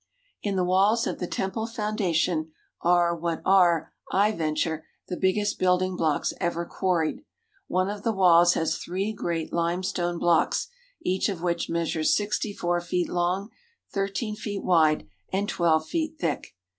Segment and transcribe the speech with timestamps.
[0.41, 5.95] In the walls of the temple foundation are what are, I venture, the biggest building
[5.95, 7.23] blocks ever quarried.
[7.67, 10.69] One of the walls has three great limestone blocks
[11.03, 13.51] each of which measures sixty four feet long,
[13.91, 16.55] thirteen feet wide, and twelve feet thick.